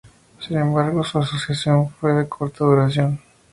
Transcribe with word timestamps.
Sin 0.39 0.57
embargo, 0.57 1.03
su 1.03 1.19
asociación 1.19 1.91
fue 1.91 2.13
de 2.15 2.27
corta 2.27 2.65
duración. 2.65 3.19